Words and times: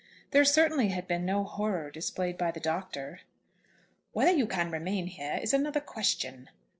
There 0.31 0.43
certainly 0.45 0.87
had 0.87 1.07
been 1.07 1.27
no 1.27 1.43
horror 1.43 1.91
displayed 1.91 2.35
by 2.35 2.49
the 2.49 2.59
Doctor. 2.59 3.19
"Whether 4.13 4.31
you 4.31 4.47
can 4.47 4.71
remain 4.71 5.05
here 5.05 5.37
is 5.39 5.53
another 5.53 5.79
question." 5.79 6.49